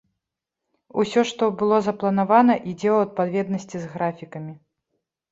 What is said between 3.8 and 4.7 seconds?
з графікамі.